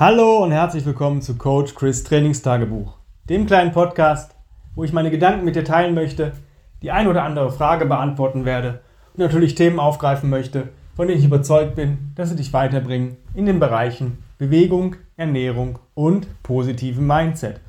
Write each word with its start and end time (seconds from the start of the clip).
Hallo 0.00 0.42
und 0.42 0.50
herzlich 0.50 0.86
willkommen 0.86 1.20
zu 1.20 1.36
Coach 1.36 1.74
Chris 1.74 2.04
Trainingstagebuch, 2.04 2.96
dem 3.28 3.44
kleinen 3.44 3.70
Podcast, 3.70 4.34
wo 4.74 4.82
ich 4.82 4.94
meine 4.94 5.10
Gedanken 5.10 5.44
mit 5.44 5.56
dir 5.56 5.64
teilen 5.64 5.94
möchte, 5.94 6.32
die 6.80 6.90
ein 6.90 7.06
oder 7.06 7.22
andere 7.22 7.52
Frage 7.52 7.84
beantworten 7.84 8.46
werde 8.46 8.80
und 9.12 9.18
natürlich 9.18 9.56
Themen 9.56 9.78
aufgreifen 9.78 10.30
möchte, 10.30 10.70
von 10.96 11.06
denen 11.06 11.18
ich 11.18 11.26
überzeugt 11.26 11.74
bin, 11.74 12.12
dass 12.14 12.30
sie 12.30 12.36
dich 12.36 12.54
weiterbringen 12.54 13.18
in 13.34 13.44
den 13.44 13.60
Bereichen 13.60 14.24
Bewegung, 14.38 14.96
Ernährung 15.18 15.78
und 15.92 16.28
positiven 16.42 17.06
Mindset. 17.06 17.60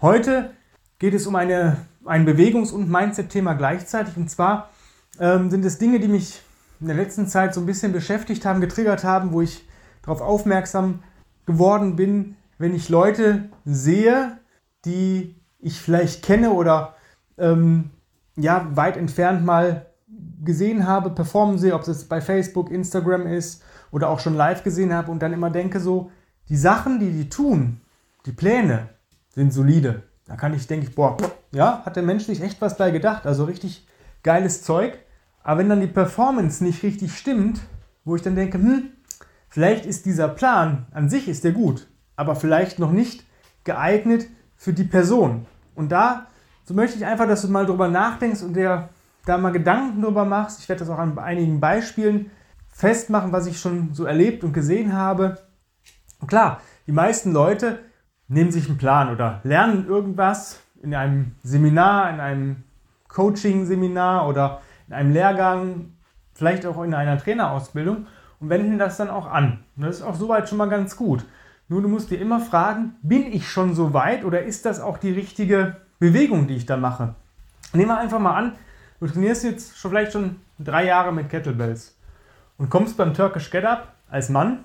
Heute 0.00 0.50
geht 0.98 1.14
es 1.14 1.28
um 1.28 1.36
eine, 1.36 1.76
ein 2.04 2.26
Bewegungs- 2.26 2.72
und 2.72 2.90
Mindset-Thema 2.90 3.54
gleichzeitig 3.54 4.16
und 4.16 4.28
zwar 4.28 4.70
ähm, 5.20 5.50
sind 5.50 5.64
es 5.64 5.78
Dinge, 5.78 6.00
die 6.00 6.08
mich 6.08 6.42
in 6.80 6.88
der 6.88 6.96
letzten 6.96 7.28
Zeit 7.28 7.54
so 7.54 7.60
ein 7.60 7.66
bisschen 7.66 7.92
beschäftigt 7.92 8.44
haben, 8.44 8.60
getriggert 8.60 9.04
haben, 9.04 9.32
wo 9.32 9.40
ich 9.40 9.64
darauf 10.02 10.20
aufmerksam 10.20 11.04
geworden 11.46 11.96
bin, 11.96 12.36
wenn 12.58 12.74
ich 12.74 12.88
Leute 12.88 13.48
sehe, 13.64 14.38
die 14.84 15.36
ich 15.58 15.80
vielleicht 15.80 16.22
kenne 16.22 16.50
oder 16.50 16.94
ähm, 17.38 17.90
ja, 18.36 18.68
weit 18.74 18.96
entfernt 18.96 19.44
mal 19.44 19.86
gesehen 20.42 20.86
habe, 20.86 21.10
performen 21.10 21.58
sehe, 21.58 21.74
ob 21.74 21.86
es 21.86 22.04
bei 22.04 22.20
Facebook, 22.20 22.70
Instagram 22.70 23.26
ist 23.26 23.62
oder 23.90 24.08
auch 24.08 24.20
schon 24.20 24.36
live 24.36 24.62
gesehen 24.62 24.92
habe 24.92 25.10
und 25.10 25.20
dann 25.20 25.32
immer 25.32 25.50
denke 25.50 25.80
so, 25.80 26.10
die 26.48 26.56
Sachen, 26.56 26.98
die 26.98 27.12
die 27.12 27.28
tun, 27.28 27.80
die 28.26 28.32
Pläne 28.32 28.88
sind 29.30 29.52
solide. 29.52 30.02
Da 30.26 30.36
kann 30.36 30.54
ich, 30.54 30.66
denke 30.66 30.86
ich, 30.86 30.94
boah, 30.94 31.16
ja, 31.52 31.82
hat 31.84 31.96
der 31.96 32.02
Mensch 32.02 32.24
sich 32.24 32.40
echt 32.42 32.60
was 32.60 32.76
bei 32.76 32.90
gedacht, 32.90 33.26
also 33.26 33.44
richtig 33.44 33.86
geiles 34.22 34.62
Zeug. 34.62 34.98
Aber 35.42 35.60
wenn 35.60 35.68
dann 35.68 35.80
die 35.80 35.86
Performance 35.86 36.62
nicht 36.62 36.82
richtig 36.82 37.16
stimmt, 37.16 37.60
wo 38.04 38.16
ich 38.16 38.22
dann 38.22 38.36
denke, 38.36 38.58
hm, 38.58 38.90
Vielleicht 39.50 39.84
ist 39.84 40.06
dieser 40.06 40.28
Plan 40.28 40.86
an 40.92 41.10
sich 41.10 41.28
ist 41.28 41.44
der 41.44 41.52
gut, 41.52 41.88
aber 42.16 42.36
vielleicht 42.36 42.78
noch 42.78 42.92
nicht 42.92 43.24
geeignet 43.64 44.26
für 44.56 44.72
die 44.72 44.84
Person. 44.84 45.46
Und 45.74 45.90
da 45.90 46.26
so 46.64 46.74
möchte 46.74 46.96
ich 46.96 47.04
einfach, 47.04 47.26
dass 47.26 47.42
du 47.42 47.48
mal 47.48 47.66
drüber 47.66 47.88
nachdenkst 47.88 48.42
und 48.42 48.54
dir 48.54 48.90
da 49.26 49.38
mal 49.38 49.50
Gedanken 49.50 50.02
drüber 50.02 50.24
machst. 50.24 50.60
Ich 50.60 50.68
werde 50.68 50.78
das 50.78 50.88
auch 50.88 50.98
an 50.98 51.18
einigen 51.18 51.58
Beispielen 51.58 52.30
festmachen, 52.68 53.32
was 53.32 53.46
ich 53.46 53.58
schon 53.58 53.92
so 53.92 54.04
erlebt 54.04 54.44
und 54.44 54.52
gesehen 54.52 54.92
habe. 54.92 55.38
Und 56.20 56.28
klar, 56.28 56.60
die 56.86 56.92
meisten 56.92 57.32
Leute 57.32 57.80
nehmen 58.28 58.52
sich 58.52 58.68
einen 58.68 58.78
Plan 58.78 59.10
oder 59.12 59.40
lernen 59.42 59.88
irgendwas 59.88 60.60
in 60.80 60.94
einem 60.94 61.32
Seminar, 61.42 62.10
in 62.10 62.20
einem 62.20 62.62
Coaching-Seminar 63.08 64.28
oder 64.28 64.60
in 64.86 64.94
einem 64.94 65.12
Lehrgang, 65.12 65.94
vielleicht 66.34 66.64
auch 66.66 66.80
in 66.84 66.94
einer 66.94 67.18
Trainerausbildung 67.18 68.06
und 68.40 68.48
wenden 68.48 68.78
das 68.78 68.96
dann 68.96 69.10
auch 69.10 69.30
an. 69.30 69.60
Das 69.76 69.96
ist 69.96 70.02
auch 70.02 70.16
soweit 70.16 70.48
schon 70.48 70.58
mal 70.58 70.68
ganz 70.68 70.96
gut. 70.96 71.24
Nur 71.68 71.82
du 71.82 71.88
musst 71.88 72.10
dir 72.10 72.20
immer 72.20 72.40
fragen, 72.40 72.96
bin 73.02 73.32
ich 73.32 73.48
schon 73.48 73.74
so 73.74 73.92
weit 73.92 74.24
oder 74.24 74.42
ist 74.42 74.66
das 74.66 74.80
auch 74.80 74.98
die 74.98 75.12
richtige 75.12 75.76
Bewegung, 76.00 76.48
die 76.48 76.56
ich 76.56 76.66
da 76.66 76.76
mache? 76.76 77.14
Nehmen 77.72 77.90
wir 77.90 77.98
einfach 77.98 78.18
mal 78.18 78.34
an, 78.34 78.52
du 78.98 79.06
trainierst 79.06 79.44
jetzt 79.44 79.78
schon 79.78 79.92
vielleicht 79.92 80.12
schon 80.12 80.36
drei 80.58 80.86
Jahre 80.86 81.12
mit 81.12 81.28
Kettlebells 81.28 81.96
und 82.58 82.70
kommst 82.70 82.96
beim 82.96 83.14
Turkish 83.14 83.50
Get 83.50 83.64
Up 83.64 83.92
als 84.08 84.28
Mann 84.30 84.64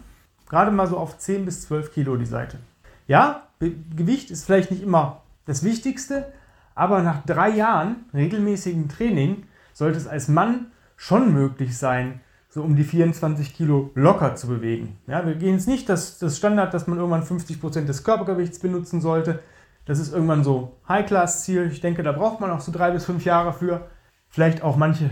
gerade 0.49 0.71
mal 0.71 0.87
so 0.87 0.97
auf 0.97 1.17
10 1.17 1.45
bis 1.45 1.61
12 1.63 1.93
Kilo 1.93 2.17
die 2.17 2.25
Seite. 2.25 2.59
Ja, 3.07 3.43
Gewicht 3.59 4.31
ist 4.31 4.45
vielleicht 4.45 4.71
nicht 4.71 4.83
immer 4.83 5.21
das 5.45 5.63
Wichtigste, 5.63 6.31
aber 6.73 7.01
nach 7.01 7.23
drei 7.25 7.49
Jahren 7.49 8.05
regelmäßigen 8.13 8.89
Training 8.89 9.43
sollte 9.73 9.97
es 9.97 10.07
als 10.07 10.27
Mann 10.27 10.67
schon 10.97 11.33
möglich 11.33 11.77
sein, 11.77 12.21
so 12.55 12.63
um 12.63 12.77
die 12.77 12.85
24 12.85 13.53
Kilo 13.53 13.91
locker 13.95 14.35
zu 14.35 14.47
bewegen. 14.47 14.97
Ja, 15.07 15.25
wir 15.25 15.35
gehen 15.35 15.55
jetzt 15.55 15.67
nicht 15.67 15.89
das, 15.89 16.19
das 16.19 16.37
Standard, 16.37 16.73
dass 16.73 16.87
man 16.87 16.97
irgendwann 16.97 17.21
50 17.21 17.59
Prozent 17.59 17.89
des 17.89 18.05
Körpergewichts 18.05 18.59
benutzen 18.59 19.01
sollte. 19.01 19.39
Das 19.83 19.99
ist 19.99 20.13
irgendwann 20.13 20.45
so 20.45 20.77
High-Class-Ziel. 20.87 21.69
Ich 21.69 21.81
denke, 21.81 22.01
da 22.01 22.13
braucht 22.13 22.39
man 22.39 22.51
auch 22.51 22.61
so 22.61 22.71
drei 22.71 22.91
bis 22.91 23.03
fünf 23.03 23.25
Jahre 23.25 23.51
für. 23.51 23.87
Vielleicht 24.29 24.63
auch 24.63 24.77
manche 24.77 25.09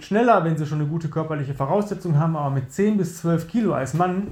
schneller, 0.00 0.42
wenn 0.42 0.56
sie 0.56 0.66
schon 0.66 0.80
eine 0.80 0.88
gute 0.88 1.08
körperliche 1.08 1.54
Voraussetzung 1.54 2.18
haben, 2.18 2.36
aber 2.36 2.50
mit 2.50 2.72
10 2.72 2.96
bis 2.96 3.18
12 3.18 3.46
Kilo 3.46 3.72
als 3.72 3.94
Mann, 3.94 4.26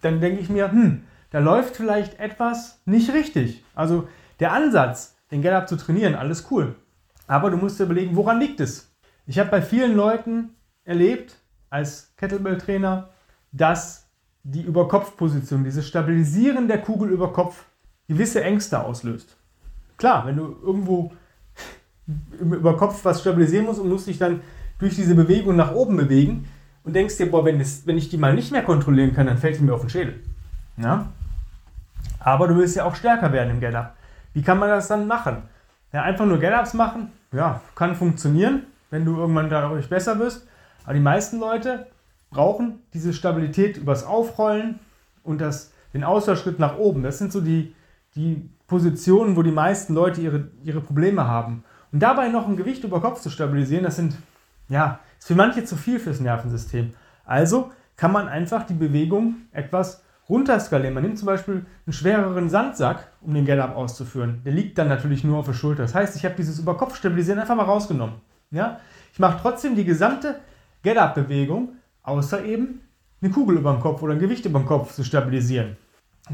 dann 0.00 0.22
denke 0.22 0.40
ich 0.40 0.48
mir, 0.48 0.72
hm, 0.72 1.02
da 1.28 1.38
läuft 1.38 1.76
vielleicht 1.76 2.18
etwas 2.18 2.80
nicht 2.86 3.12
richtig. 3.12 3.62
Also 3.74 4.08
der 4.40 4.52
Ansatz, 4.52 5.18
den 5.30 5.42
Get-Up 5.42 5.68
zu 5.68 5.76
trainieren, 5.76 6.14
alles 6.14 6.50
cool. 6.50 6.76
Aber 7.26 7.50
du 7.50 7.58
musst 7.58 7.78
dir 7.78 7.84
überlegen, 7.84 8.16
woran 8.16 8.40
liegt 8.40 8.58
es? 8.58 8.90
Ich 9.26 9.38
habe 9.38 9.50
bei 9.50 9.60
vielen 9.60 9.94
Leuten 9.94 10.54
erlebt, 10.84 11.39
als 11.70 12.12
Kettlebell-Trainer, 12.16 13.08
dass 13.52 14.06
die 14.42 14.62
Überkopfposition, 14.62 15.64
dieses 15.64 15.86
Stabilisieren 15.86 16.68
der 16.68 16.80
Kugel 16.80 17.10
über 17.10 17.32
Kopf 17.32 17.64
gewisse 18.08 18.42
Ängste 18.42 18.82
auslöst. 18.82 19.36
Klar, 19.96 20.26
wenn 20.26 20.36
du 20.36 20.56
irgendwo 20.62 21.12
über 22.40 22.76
Kopf 22.76 23.04
was 23.04 23.20
stabilisieren 23.20 23.66
musst 23.66 23.80
und 23.80 23.88
musst 23.88 24.06
dich 24.06 24.18
dann 24.18 24.40
durch 24.78 24.96
diese 24.96 25.14
Bewegung 25.14 25.56
nach 25.56 25.72
oben 25.72 25.96
bewegen 25.96 26.48
und 26.84 26.94
denkst 26.94 27.18
dir, 27.18 27.30
boah, 27.30 27.44
wenn, 27.44 27.60
es, 27.60 27.86
wenn 27.86 27.98
ich 27.98 28.08
die 28.08 28.16
mal 28.16 28.34
nicht 28.34 28.50
mehr 28.50 28.62
kontrollieren 28.62 29.14
kann, 29.14 29.26
dann 29.26 29.38
fällt 29.38 29.56
sie 29.56 29.62
mir 29.62 29.74
auf 29.74 29.82
den 29.82 29.90
Schädel. 29.90 30.20
Ja? 30.76 31.06
Aber 32.18 32.48
du 32.48 32.56
willst 32.56 32.76
ja 32.76 32.84
auch 32.84 32.94
stärker 32.94 33.32
werden 33.32 33.50
im 33.50 33.60
Get-Up. 33.60 33.94
Wie 34.32 34.42
kann 34.42 34.58
man 34.58 34.70
das 34.70 34.88
dann 34.88 35.06
machen? 35.06 35.42
Ja, 35.92 36.02
einfach 36.02 36.24
nur 36.24 36.38
Get-Ups 36.38 36.74
machen, 36.74 37.12
ja, 37.32 37.60
kann 37.74 37.94
funktionieren, 37.94 38.62
wenn 38.90 39.04
du 39.04 39.16
irgendwann 39.16 39.50
dadurch 39.50 39.88
besser 39.88 40.18
wirst. 40.18 40.46
Aber 40.84 40.94
die 40.94 41.00
meisten 41.00 41.38
Leute 41.38 41.86
brauchen 42.30 42.80
diese 42.94 43.12
Stabilität 43.12 43.76
übers 43.76 44.04
Aufrollen 44.04 44.78
und 45.22 45.40
das, 45.40 45.72
den 45.92 46.04
Ausfallschritt 46.04 46.58
nach 46.58 46.78
oben. 46.78 47.02
Das 47.02 47.18
sind 47.18 47.32
so 47.32 47.40
die, 47.40 47.74
die 48.14 48.48
Positionen, 48.66 49.36
wo 49.36 49.42
die 49.42 49.50
meisten 49.50 49.94
Leute 49.94 50.20
ihre, 50.20 50.48
ihre 50.62 50.80
Probleme 50.80 51.26
haben. 51.26 51.64
Und 51.92 52.00
dabei 52.00 52.28
noch 52.28 52.46
ein 52.46 52.56
Gewicht 52.56 52.84
über 52.84 53.00
Kopf 53.00 53.20
zu 53.20 53.30
stabilisieren, 53.30 53.84
das 53.84 53.96
sind, 53.96 54.16
ja, 54.68 55.00
ist 55.18 55.26
für 55.26 55.34
manche 55.34 55.64
zu 55.64 55.76
viel 55.76 55.98
fürs 55.98 56.20
Nervensystem. 56.20 56.90
Also 57.24 57.72
kann 57.96 58.12
man 58.12 58.28
einfach 58.28 58.64
die 58.64 58.74
Bewegung 58.74 59.34
etwas 59.52 60.02
runterskalieren. 60.28 60.94
Man 60.94 61.02
nimmt 61.02 61.18
zum 61.18 61.26
Beispiel 61.26 61.66
einen 61.84 61.92
schwereren 61.92 62.48
Sandsack, 62.48 63.08
um 63.20 63.34
den 63.34 63.44
Get-Up 63.44 63.76
auszuführen. 63.76 64.40
Der 64.44 64.52
liegt 64.52 64.78
dann 64.78 64.88
natürlich 64.88 65.24
nur 65.24 65.38
auf 65.38 65.46
der 65.46 65.52
Schulter. 65.52 65.82
Das 65.82 65.94
heißt, 65.94 66.16
ich 66.16 66.24
habe 66.24 66.36
dieses 66.36 66.60
Überkopf-Stabilisieren 66.60 67.40
einfach 67.40 67.56
mal 67.56 67.64
rausgenommen. 67.64 68.14
Ja? 68.52 68.78
Ich 69.12 69.18
mache 69.18 69.38
trotzdem 69.42 69.74
die 69.74 69.84
gesamte 69.84 70.36
Get-Up-Bewegung, 70.82 71.70
außer 72.02 72.44
eben 72.44 72.80
eine 73.22 73.30
Kugel 73.30 73.58
über 73.58 73.72
dem 73.72 73.80
Kopf 73.80 74.02
oder 74.02 74.14
ein 74.14 74.18
Gewicht 74.18 74.46
über 74.46 74.58
dem 74.58 74.66
Kopf 74.66 74.94
zu 74.94 75.04
stabilisieren. 75.04 75.76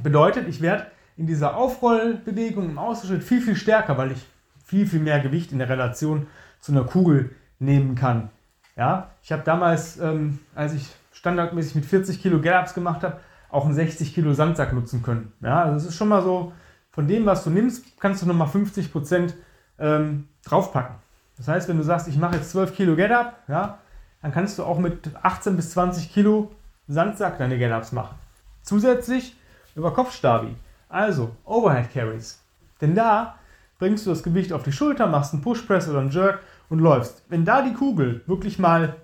Bedeutet, 0.03 0.49
ich 0.49 0.61
werde 0.61 0.87
in 1.17 1.27
dieser 1.27 1.57
Aufrollbewegung 1.57 2.71
im 2.71 2.79
Außenschritt 2.79 3.25
viel, 3.25 3.41
viel 3.41 3.57
stärker, 3.57 3.97
weil 3.97 4.13
ich 4.13 4.27
viel, 4.65 4.87
viel 4.87 5.01
mehr 5.01 5.21
Gewicht 5.21 5.53
in 5.53 5.59
der 5.59 5.69
Relation 5.69 6.27
zu 6.61 6.73
einer 6.73 6.85
Kugel 6.85 7.31
nehmen 7.59 7.95
kann. 7.95 8.31
Ja, 8.77 9.11
ich 9.23 9.33
habe 9.33 9.43
damals, 9.43 9.99
ähm, 9.99 10.39
als 10.55 10.75
ich 10.75 10.87
standardmäßig 11.13 11.77
mit 11.77 11.87
40 11.87 12.21
Kilo 12.21 12.41
Get-Ups 12.41 12.75
gemacht 12.75 13.03
habe, 13.03 13.21
auch 13.49 13.65
einen 13.65 13.75
60 13.75 14.15
Kilo 14.15 14.35
Sandsack 14.35 14.73
nutzen 14.73 15.03
können. 15.03 15.33
Ja, 15.41 15.63
also 15.63 15.77
es 15.77 15.87
ist 15.87 15.97
schon 15.97 16.09
mal 16.09 16.23
so, 16.23 16.53
von 16.91 17.07
dem, 17.09 17.27
was 17.27 17.45
du 17.45 17.51
nimmst, 17.51 17.99
kannst 18.01 18.23
du 18.23 18.27
nochmal 18.27 18.49
50 18.49 18.93
Prozent 18.93 19.35
ähm, 19.79 20.29
draufpacken. 20.45 20.97
Das 21.37 21.49
heißt, 21.49 21.69
wenn 21.69 21.77
du 21.77 21.83
sagst, 21.83 22.09
ich 22.09 22.17
mache 22.17 22.37
jetzt 22.37 22.51
12 22.51 22.75
Kilo 22.75 22.97
Get-Up, 22.97 23.43
ja, 23.49 23.79
dann 24.27 24.33
kannst 24.33 24.59
du 24.59 24.65
auch 24.65 24.81
mit 24.81 25.09
18 25.23 25.55
bis 25.55 25.71
20 25.71 26.13
Kilo 26.13 26.51
Sandsack 26.89 27.39
deine 27.39 27.59
Get-Ups 27.59 27.93
machen. 27.93 28.17
Zusätzlich 28.61 29.37
über 29.77 29.95
Kopfstabi, 29.95 30.57
also 30.89 31.31
Overhead 31.45 31.93
Carries. 31.93 32.43
Denn 32.81 32.97
da 32.97 33.37
bringst 33.79 34.05
du 34.05 34.11
das 34.11 34.25
Gewicht 34.25 34.53
auf 34.53 34.65
die 34.65 34.73
Schulter, 34.73 35.07
machst 35.07 35.33
einen 35.33 35.43
Push 35.43 35.63
Press 35.63 35.89
oder 35.89 36.01
einen 36.01 36.11
Jerk 36.11 36.41
und 36.69 36.81
läufst. 36.81 37.23
Wenn 37.29 37.45
da 37.45 37.63
die 37.63 37.73
Kugel 37.73 38.23
wirklich 38.27 38.59
mal 38.59 38.97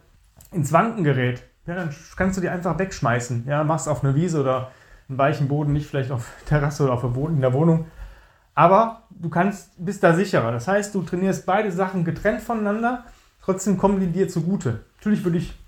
ins 0.51 0.73
Wanken 0.73 1.05
gerät, 1.05 1.45
ja, 1.67 1.77
dann 1.77 1.95
kannst 2.17 2.37
du 2.37 2.41
die 2.41 2.49
einfach 2.49 2.77
wegschmeißen. 2.81 3.45
Ja, 3.47 3.63
machst 3.63 3.89
auf 3.89 4.03
einer 4.03 4.17
Wiese 4.17 4.41
oder 4.41 4.73
einen 5.09 5.19
weichen 5.19 5.47
Boden, 5.47 5.73
nicht 5.73 5.87
vielleicht 5.87 6.11
auf 6.11 6.33
Terrasse 6.47 6.83
oder 6.83 6.95
auf 6.95 7.03
der 7.03 7.15
in 7.29 7.41
der 7.41 7.53
Wohnung. 7.53 7.87
Aber 8.57 9.05
du 9.11 9.29
kannst, 9.29 9.71
bist 9.77 10.03
da 10.03 10.15
sicherer. 10.15 10.51
Das 10.51 10.67
heißt, 10.67 10.93
du 10.97 11.03
trainierst 11.03 11.47
beide 11.47 11.71
Sachen 11.71 12.05
getrennt 12.05 12.41
voneinander, 12.41 13.05
trotzdem 13.43 13.77
kommen 13.77 14.01
die 14.01 14.07
dir 14.07 14.29
zugute. 14.29 14.85
Natürlich 14.97 15.25
würde 15.25 15.39
ich 15.39 15.59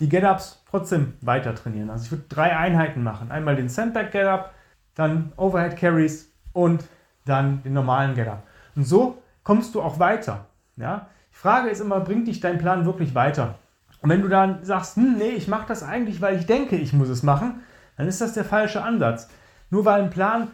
die 0.00 0.08
Get-Ups 0.08 0.62
trotzdem 0.70 1.14
weiter 1.20 1.54
trainieren. 1.54 1.90
Also 1.90 2.06
ich 2.06 2.10
würde 2.10 2.24
drei 2.28 2.56
Einheiten 2.56 3.02
machen. 3.02 3.30
Einmal 3.30 3.56
den 3.56 3.68
Sandbag 3.68 4.10
Get-Up, 4.10 4.54
dann 4.94 5.32
Overhead 5.36 5.76
Carries 5.76 6.32
und 6.52 6.84
dann 7.24 7.62
den 7.62 7.72
normalen 7.72 8.14
Get-Up. 8.14 8.42
Und 8.76 8.84
so 8.84 9.22
kommst 9.42 9.74
du 9.74 9.82
auch 9.82 9.98
weiter. 9.98 10.46
Ja? 10.76 11.08
Die 11.30 11.36
Frage 11.36 11.68
ist 11.68 11.80
immer, 11.80 12.00
bringt 12.00 12.26
dich 12.28 12.40
dein 12.40 12.58
Plan 12.58 12.84
wirklich 12.84 13.14
weiter? 13.14 13.58
Und 14.00 14.10
wenn 14.10 14.22
du 14.22 14.28
dann 14.28 14.64
sagst, 14.64 14.96
hm, 14.96 15.16
nee, 15.16 15.30
ich 15.30 15.48
mache 15.48 15.66
das 15.66 15.82
eigentlich, 15.82 16.20
weil 16.20 16.38
ich 16.38 16.46
denke, 16.46 16.76
ich 16.76 16.92
muss 16.92 17.08
es 17.08 17.22
machen, 17.22 17.62
dann 17.96 18.06
ist 18.06 18.20
das 18.20 18.34
der 18.34 18.44
falsche 18.44 18.82
Ansatz. 18.82 19.28
Nur 19.70 19.84
weil 19.84 20.02
ein 20.02 20.10
Plan 20.10 20.48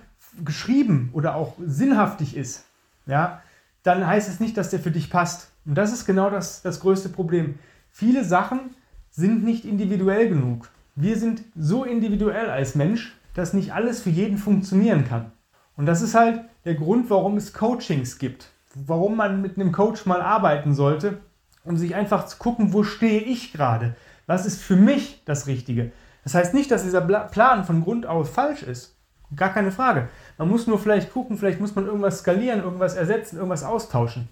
geschrieben 0.45 1.11
oder 1.13 1.35
auch 1.35 1.57
sinnhaftig 1.59 2.37
ist, 2.37 2.65
ja, 3.07 3.43
dann 3.83 4.07
heißt 4.07 4.29
es 4.29 4.41
nicht, 4.41 4.57
dass 4.57 4.71
der 4.71 4.81
für 4.81 4.91
dich 4.91 5.11
passt. 5.11 5.51
Und 5.65 5.75
das 5.75 5.93
ist 5.93 6.07
genau 6.07 6.31
das, 6.31 6.63
das 6.63 6.81
größte 6.81 7.09
Problem. 7.09 7.59
Viele 7.91 8.25
Sachen 8.25 8.75
sind 9.11 9.45
nicht 9.45 9.65
individuell 9.65 10.29
genug. 10.29 10.69
Wir 10.95 11.17
sind 11.17 11.43
so 11.57 11.85
individuell 11.85 12.51
als 12.51 12.75
Mensch, 12.75 13.17
dass 13.35 13.55
nicht 13.55 13.73
alles 13.73 14.03
für 14.03 14.11
jeden 14.11 14.39
funktionieren 14.39 15.05
kann. 15.05 15.33
Und 15.77 15.87
das 15.87 16.03
ist 16.03 16.15
halt 16.15 16.43
der 16.65 16.75
Grund, 16.75 17.11
warum 17.11 17.37
es 17.37 17.53
Coachings 17.53 18.19
gibt. 18.19 18.51
Warum 18.75 19.17
man 19.17 19.41
mit 19.41 19.57
einem 19.57 19.73
Coach 19.73 20.07
mal 20.07 20.21
arbeiten 20.21 20.75
sollte, 20.75 21.21
um 21.65 21.77
sich 21.77 21.95
einfach 21.95 22.27
zu 22.27 22.37
gucken, 22.39 22.73
wo 22.73 22.83
stehe 22.83 23.21
ich 23.21 23.53
gerade? 23.53 23.97
Was 24.27 24.47
ist 24.47 24.63
für 24.63 24.77
mich 24.77 25.23
das 25.25 25.47
Richtige? 25.47 25.93
Das 26.23 26.35
heißt 26.35 26.55
nicht, 26.55 26.71
dass 26.71 26.85
dieser 26.85 27.01
Plan 27.01 27.65
von 27.65 27.83
Grund 27.83 28.07
aus 28.07 28.29
falsch 28.29 28.63
ist. 28.63 28.97
Gar 29.37 29.53
keine 29.53 29.71
Frage. 29.71 30.09
Man 30.39 30.49
muss 30.49 30.67
nur 30.67 30.79
vielleicht 30.79 31.13
gucken, 31.13 31.39
vielleicht 31.39 31.61
muss 31.61 31.75
man 31.75 31.87
irgendwas 31.87 32.21
skalieren, 32.21 32.63
irgendwas 32.63 32.95
ersetzen, 32.95 33.37
irgendwas 33.37 33.65
austauschen. 33.65 34.29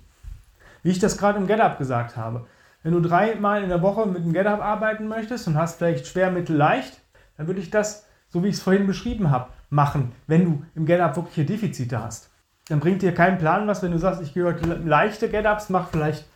Wie 0.83 0.91
ich 0.91 0.99
das 0.99 1.19
gerade 1.19 1.39
im 1.39 1.47
GetUp 1.47 1.79
gesagt 1.79 2.17
habe. 2.17 2.47
Wenn 2.83 2.93
du 2.93 3.01
dreimal 3.01 3.63
in 3.63 3.69
der 3.69 3.83
Woche 3.83 4.07
mit 4.07 4.25
dem 4.25 4.33
GetUp 4.33 4.61
arbeiten 4.61 5.09
möchtest 5.09 5.47
und 5.47 5.57
hast 5.57 5.79
vielleicht 5.79 6.07
schwer, 6.07 6.31
mittel, 6.31 6.57
leicht, 6.57 7.01
dann 7.37 7.47
würde 7.47 7.61
ich 7.61 7.71
das, 7.71 8.07
so 8.29 8.43
wie 8.43 8.49
ich 8.49 8.57
es 8.57 8.63
vorhin 8.63 8.87
beschrieben 8.87 9.31
habe, 9.31 9.51
machen, 9.71 10.13
wenn 10.27 10.45
du 10.45 10.65
im 10.75 10.87
GetUp 10.87 11.17
wirkliche 11.17 11.45
Defizite 11.45 12.03
hast. 12.03 12.31
Dann 12.69 12.81
bringt 12.81 13.03
dir 13.03 13.15
keinen 13.15 13.39
Plan 13.39 13.67
was, 13.67 13.83
wenn 13.83 13.93
du 13.93 13.99
sagst, 13.99 14.21
ich 14.21 14.35
heute 14.43 14.75
leichte 14.75 15.29
GetUps, 15.29 15.71
mache 15.71 15.89
vielleicht 15.93 16.27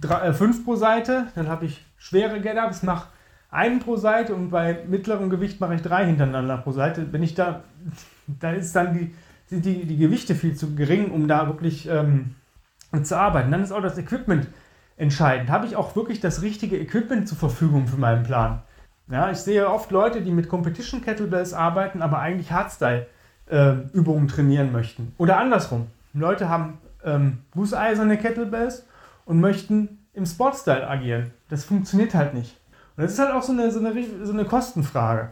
drei, 0.00 0.28
äh, 0.28 0.32
fünf 0.32 0.64
pro 0.64 0.76
Seite, 0.76 1.28
dann 1.34 1.48
habe 1.48 1.66
ich 1.66 1.84
schwere 1.96 2.40
Get-Ups, 2.40 2.82
mache 2.82 3.08
einen 3.52 3.78
pro 3.78 3.96
Seite 3.96 4.34
und 4.34 4.50
bei 4.50 4.78
mittlerem 4.88 5.30
Gewicht 5.30 5.60
mache 5.60 5.74
ich 5.74 5.82
drei 5.82 6.06
hintereinander 6.06 6.56
pro 6.58 6.72
Seite. 6.72 7.12
Wenn 7.12 7.22
ich 7.22 7.34
da, 7.34 7.62
da 8.26 8.52
ist 8.52 8.74
dann 8.74 8.94
die, 8.94 9.14
sind 9.46 9.64
die, 9.64 9.84
die 9.84 9.98
Gewichte 9.98 10.34
viel 10.34 10.56
zu 10.56 10.74
gering, 10.74 11.10
um 11.10 11.28
da 11.28 11.46
wirklich 11.46 11.88
ähm, 11.88 12.34
zu 13.02 13.16
arbeiten. 13.16 13.50
Dann 13.50 13.62
ist 13.62 13.72
auch 13.72 13.82
das 13.82 13.98
Equipment 13.98 14.48
entscheidend. 14.96 15.50
Habe 15.50 15.66
ich 15.66 15.76
auch 15.76 15.94
wirklich 15.94 16.20
das 16.20 16.42
richtige 16.42 16.78
Equipment 16.78 17.28
zur 17.28 17.38
Verfügung 17.38 17.86
für 17.86 17.98
meinen 17.98 18.22
Plan? 18.22 18.62
Ja, 19.10 19.30
ich 19.30 19.38
sehe 19.38 19.68
oft 19.68 19.90
Leute, 19.90 20.22
die 20.22 20.30
mit 20.30 20.48
Competition 20.48 21.02
Kettlebells 21.02 21.52
arbeiten, 21.52 22.00
aber 22.00 22.20
eigentlich 22.20 22.50
Hardstyle-Übungen 22.52 24.26
äh, 24.26 24.30
trainieren 24.30 24.72
möchten. 24.72 25.14
Oder 25.18 25.38
andersrum. 25.38 25.88
Leute 26.14 26.48
haben 26.48 26.78
ähm, 27.04 27.38
gusseiserne 27.50 28.16
Kettlebells 28.16 28.86
und 29.26 29.40
möchten 29.40 29.98
im 30.14 30.24
Sportstyle 30.24 30.88
agieren. 30.88 31.30
Das 31.50 31.64
funktioniert 31.64 32.14
halt 32.14 32.32
nicht. 32.32 32.56
Und 32.96 33.04
das 33.04 33.12
ist 33.12 33.18
halt 33.18 33.32
auch 33.32 33.42
so 33.42 33.52
eine, 33.52 33.70
so 33.70 33.78
eine, 33.78 34.04
so 34.24 34.32
eine 34.32 34.44
Kostenfrage. 34.44 35.30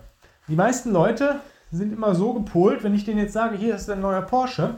Die 0.49 0.57
meisten 0.57 0.93
Leute 0.93 1.41
sind 1.71 1.93
immer 1.93 2.15
so 2.15 2.35
gepolt, 2.35 2.83
wenn 2.83 2.95
ich 2.95 3.05
denen 3.05 3.21
jetzt 3.21 3.33
sage, 3.33 3.57
hier 3.57 3.75
ist 3.75 3.89
ein 3.91 4.01
neuer 4.01 4.23
Porsche, 4.23 4.77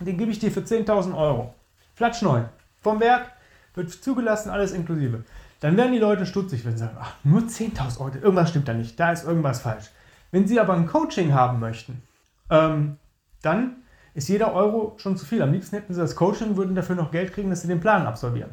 den 0.00 0.16
gebe 0.16 0.30
ich 0.30 0.38
dir 0.38 0.50
für 0.50 0.60
10.000 0.60 1.16
Euro. 1.16 1.54
Flatsch 1.94 2.22
neu. 2.22 2.42
Vom 2.80 3.00
Werk 3.00 3.30
wird 3.74 3.90
zugelassen, 3.90 4.50
alles 4.50 4.72
inklusive. 4.72 5.24
Dann 5.60 5.76
werden 5.76 5.92
die 5.92 5.98
Leute 5.98 6.26
stutzig, 6.26 6.64
wenn 6.64 6.72
sie 6.72 6.84
sagen, 6.84 6.96
ach, 7.00 7.14
nur 7.22 7.42
10.000 7.42 8.00
Euro, 8.00 8.14
irgendwas 8.20 8.50
stimmt 8.50 8.68
da 8.68 8.74
nicht, 8.74 8.98
da 8.98 9.12
ist 9.12 9.24
irgendwas 9.24 9.60
falsch. 9.60 9.90
Wenn 10.30 10.46
sie 10.46 10.58
aber 10.58 10.74
ein 10.74 10.86
Coaching 10.86 11.32
haben 11.32 11.60
möchten, 11.60 12.02
ähm, 12.50 12.96
dann 13.40 13.76
ist 14.14 14.28
jeder 14.28 14.52
Euro 14.52 14.94
schon 14.98 15.16
zu 15.16 15.26
viel. 15.26 15.42
Am 15.42 15.52
liebsten 15.52 15.76
hätten 15.76 15.94
sie 15.94 16.00
das 16.00 16.16
Coaching, 16.16 16.56
würden 16.56 16.74
dafür 16.74 16.96
noch 16.96 17.10
Geld 17.10 17.32
kriegen, 17.32 17.50
dass 17.50 17.62
sie 17.62 17.68
den 17.68 17.80
Plan 17.80 18.06
absolvieren. 18.06 18.50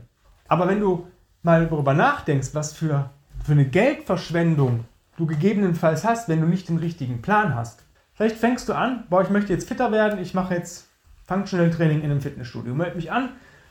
Aber 0.48 0.68
wenn 0.68 0.80
du 0.80 1.08
mal 1.44 1.68
darüber 1.68 1.94
nachdenkst, 1.94 2.50
was 2.54 2.74
für, 2.74 3.10
für 3.44 3.54
eine 3.54 3.66
Geldverschwendung 3.66 4.86
du 5.18 5.26
gegebenenfalls 5.26 6.04
hast, 6.04 6.30
wenn 6.30 6.42
du 6.42 6.48
nicht 6.48 6.70
den 6.70 6.78
richtigen 6.78 7.22
Plan 7.22 7.56
hast. 7.56 7.84
Vielleicht 8.14 8.38
fängst 8.38 8.70
du 8.70 8.74
an, 8.74 9.06
boah, 9.10 9.22
ich 9.22 9.30
möchte 9.30 9.54
jetzt 9.54 9.68
fitter 9.68 9.92
werden, 9.92 10.20
ich 10.20 10.34
mache 10.34 10.54
jetzt 10.54 10.88
Functional 11.26 11.70
Training 11.72 12.02
in 12.02 12.12
einem 12.12 12.22
Fitnessstudio. 12.22 12.74
Meld 12.74 12.96
mich 12.96 13.12
an, 13.12 13.30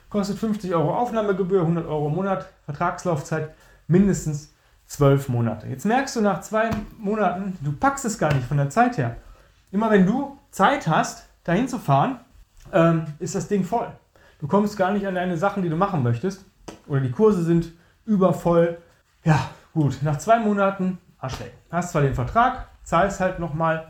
kostet 0.08 0.38
50 0.38 0.75
Euro 0.75 0.94
Aufnahmegebühr, 0.94 1.61
100 1.61 1.87
Euro 1.87 2.08
im 2.08 2.14
Monat, 2.14 2.49
Vertragslaufzeit 2.64 3.55
mindestens 3.87 4.52
12 4.87 5.28
Monate. 5.28 5.67
Jetzt 5.69 5.84
merkst 5.84 6.17
du 6.17 6.20
nach 6.20 6.40
zwei 6.40 6.70
Monaten, 6.99 7.56
du 7.61 7.72
packst 7.72 8.05
es 8.05 8.19
gar 8.19 8.34
nicht 8.34 8.46
von 8.46 8.56
der 8.56 8.70
Zeit 8.70 8.99
her. 8.99 9.17
Immer 9.70 9.90
wenn 9.90 10.06
du 10.06 10.37
Zeit 10.50 10.88
hast, 10.88 11.28
dahin 11.44 11.69
zu 11.69 11.78
fahren, 11.78 12.19
ähm, 12.72 13.05
ist 13.19 13.34
das 13.34 13.46
Ding 13.46 13.64
voll. 13.64 13.88
Du 14.40 14.49
kommst 14.49 14.76
gar 14.76 14.90
nicht 14.90 15.06
an 15.06 15.14
deine 15.14 15.37
Sachen, 15.37 15.62
die 15.62 15.69
du 15.69 15.76
machen 15.76 16.02
möchtest. 16.02 16.44
Oder 16.88 17.00
die 17.00 17.11
Kurse 17.11 17.44
sind 17.44 17.72
übervoll. 18.05 18.78
Ja, 19.22 19.50
gut, 19.72 20.02
nach 20.02 20.19
zwei 20.19 20.38
Monaten 20.38 20.99
Arschlecken. 21.19 21.58
Hast 21.70 21.93
zwar 21.93 22.02
den 22.02 22.14
Vertrag, 22.14 22.69
zahlst 22.84 23.20
halt 23.20 23.38
nochmal 23.38 23.88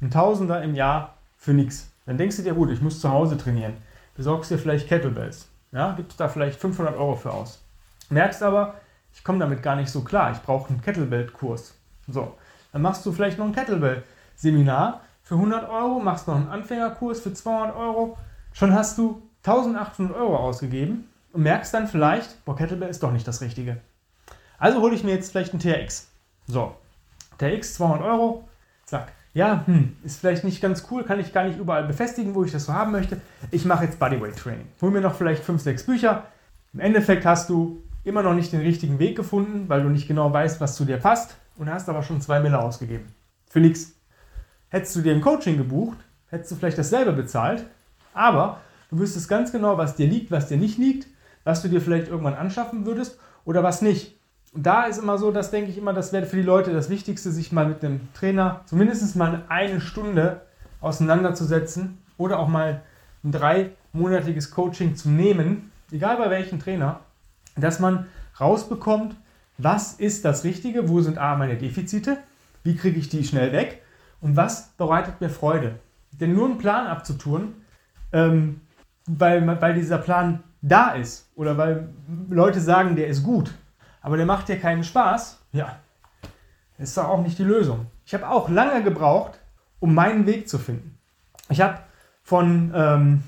ein 0.00 0.10
Tausender 0.10 0.62
im 0.62 0.74
Jahr 0.74 1.14
für 1.36 1.52
nichts. 1.52 1.90
Dann 2.06 2.18
denkst 2.18 2.36
du 2.36 2.42
dir, 2.42 2.54
gut, 2.54 2.70
ich 2.70 2.80
muss 2.80 3.00
zu 3.00 3.10
Hause 3.10 3.36
trainieren. 3.36 3.74
Besorgst 4.14 4.50
dir 4.50 4.58
vielleicht 4.58 4.88
Kettlebells. 4.88 5.48
Ja, 5.72 5.92
gibst 5.92 6.18
da 6.18 6.28
vielleicht 6.28 6.58
500 6.58 6.96
Euro 6.96 7.14
für 7.14 7.32
aus. 7.32 7.62
Merkst 8.08 8.42
aber, 8.42 8.74
ich 9.12 9.22
komme 9.22 9.38
damit 9.38 9.62
gar 9.62 9.76
nicht 9.76 9.90
so 9.90 10.02
klar. 10.02 10.32
Ich 10.32 10.38
brauche 10.38 10.70
einen 10.70 10.80
Kettlebell-Kurs. 10.80 11.74
So, 12.06 12.34
dann 12.72 12.82
machst 12.82 13.04
du 13.04 13.12
vielleicht 13.12 13.38
noch 13.38 13.46
ein 13.46 13.54
Kettlebell-Seminar 13.54 15.02
für 15.22 15.34
100 15.34 15.68
Euro, 15.68 16.00
machst 16.00 16.26
noch 16.26 16.36
einen 16.36 16.48
Anfängerkurs 16.48 17.20
für 17.20 17.34
200 17.34 17.76
Euro. 17.76 18.16
Schon 18.52 18.72
hast 18.72 18.96
du 18.96 19.22
1800 19.44 20.16
Euro 20.16 20.36
ausgegeben 20.36 21.08
und 21.32 21.42
merkst 21.42 21.74
dann 21.74 21.86
vielleicht, 21.86 22.44
boah, 22.44 22.56
Kettlebell 22.56 22.88
ist 22.88 23.02
doch 23.02 23.12
nicht 23.12 23.28
das 23.28 23.42
Richtige. 23.42 23.78
Also 24.58 24.80
hole 24.80 24.94
ich 24.94 25.04
mir 25.04 25.12
jetzt 25.12 25.30
vielleicht 25.30 25.52
einen 25.52 25.60
TRX. 25.60 26.08
So, 26.46 26.74
TRX 27.38 27.74
200 27.74 28.06
Euro, 28.06 28.48
zack. 28.84 29.12
Ja, 29.34 29.62
hm, 29.66 29.96
ist 30.02 30.18
vielleicht 30.18 30.42
nicht 30.42 30.60
ganz 30.60 30.84
cool, 30.90 31.04
kann 31.04 31.20
ich 31.20 31.32
gar 31.32 31.44
nicht 31.44 31.58
überall 31.58 31.84
befestigen, 31.84 32.34
wo 32.34 32.42
ich 32.42 32.50
das 32.50 32.64
so 32.64 32.72
haben 32.72 32.90
möchte. 32.90 33.20
Ich 33.50 33.64
mache 33.64 33.84
jetzt 33.84 33.98
Bodyweight 34.00 34.36
Training. 34.36 34.66
Hol 34.80 34.90
mir 34.90 35.00
noch 35.00 35.14
vielleicht 35.14 35.44
5, 35.44 35.62
6 35.62 35.84
Bücher. 35.84 36.24
Im 36.72 36.80
Endeffekt 36.80 37.24
hast 37.24 37.48
du 37.48 37.82
immer 38.02 38.22
noch 38.22 38.34
nicht 38.34 38.52
den 38.52 38.62
richtigen 38.62 38.98
Weg 38.98 39.16
gefunden, 39.16 39.68
weil 39.68 39.82
du 39.82 39.90
nicht 39.90 40.08
genau 40.08 40.32
weißt, 40.32 40.60
was 40.60 40.74
zu 40.74 40.84
dir 40.84 40.96
passt 40.96 41.36
und 41.56 41.70
hast 41.70 41.88
aber 41.88 42.02
schon 42.02 42.20
2 42.20 42.40
Mille 42.40 42.58
ausgegeben. 42.58 43.06
Für 43.48 43.60
nichts. 43.60 43.92
Hättest 44.70 44.96
du 44.96 45.02
dir 45.02 45.14
ein 45.14 45.20
Coaching 45.20 45.56
gebucht, 45.56 45.98
hättest 46.30 46.50
du 46.50 46.56
vielleicht 46.56 46.78
dasselbe 46.78 47.12
bezahlt, 47.12 47.64
aber 48.14 48.60
du 48.90 48.98
wüsstest 48.98 49.28
ganz 49.28 49.52
genau, 49.52 49.78
was 49.78 49.94
dir 49.94 50.06
liegt, 50.06 50.30
was 50.30 50.48
dir 50.48 50.56
nicht 50.56 50.78
liegt, 50.78 51.06
was 51.44 51.62
du 51.62 51.68
dir 51.68 51.80
vielleicht 51.80 52.08
irgendwann 52.08 52.34
anschaffen 52.34 52.86
würdest 52.86 53.18
oder 53.44 53.62
was 53.62 53.82
nicht. 53.82 54.17
Da 54.60 54.86
ist 54.86 54.98
immer 54.98 55.18
so, 55.18 55.30
das 55.30 55.52
denke 55.52 55.70
ich 55.70 55.78
immer, 55.78 55.92
das 55.92 56.12
wäre 56.12 56.26
für 56.26 56.34
die 56.34 56.42
Leute 56.42 56.72
das 56.72 56.90
Wichtigste, 56.90 57.30
sich 57.30 57.52
mal 57.52 57.68
mit 57.68 57.84
dem 57.84 58.12
Trainer 58.12 58.62
zumindest 58.66 59.14
mal 59.14 59.44
eine 59.48 59.80
Stunde 59.80 60.40
auseinanderzusetzen 60.80 61.98
oder 62.16 62.40
auch 62.40 62.48
mal 62.48 62.82
ein 63.22 63.30
dreimonatiges 63.30 64.50
Coaching 64.50 64.96
zu 64.96 65.10
nehmen, 65.10 65.70
egal 65.92 66.16
bei 66.16 66.28
welchem 66.30 66.58
Trainer, 66.58 66.98
dass 67.54 67.78
man 67.78 68.08
rausbekommt, 68.40 69.14
was 69.58 69.92
ist 69.92 70.24
das 70.24 70.42
Richtige, 70.42 70.88
wo 70.88 71.00
sind 71.02 71.18
A 71.18 71.36
meine 71.36 71.56
Defizite, 71.56 72.18
wie 72.64 72.74
kriege 72.74 72.98
ich 72.98 73.08
die 73.08 73.22
schnell 73.22 73.52
weg 73.52 73.82
und 74.20 74.36
was 74.36 74.70
bereitet 74.76 75.20
mir 75.20 75.30
Freude. 75.30 75.78
Denn 76.20 76.34
nur 76.34 76.46
einen 76.46 76.58
Plan 76.58 76.88
abzutun, 76.88 77.54
ähm, 78.12 78.60
weil, 79.06 79.46
weil 79.60 79.74
dieser 79.74 79.98
Plan 79.98 80.42
da 80.62 80.94
ist 80.94 81.30
oder 81.36 81.56
weil 81.56 81.90
Leute 82.28 82.60
sagen, 82.60 82.96
der 82.96 83.06
ist 83.06 83.22
gut, 83.22 83.52
aber 84.08 84.16
der 84.16 84.24
macht 84.24 84.48
dir 84.48 84.58
keinen 84.58 84.84
Spaß, 84.84 85.38
ja, 85.52 85.80
ist 86.78 86.96
doch 86.96 87.08
auch 87.08 87.20
nicht 87.20 87.38
die 87.38 87.44
Lösung. 87.44 87.88
Ich 88.06 88.14
habe 88.14 88.26
auch 88.26 88.48
lange 88.48 88.82
gebraucht, 88.82 89.38
um 89.80 89.94
meinen 89.94 90.24
Weg 90.24 90.48
zu 90.48 90.58
finden. 90.58 90.96
Ich 91.50 91.60
habe 91.60 91.80
von 92.22 92.72
ähm, 92.74 93.22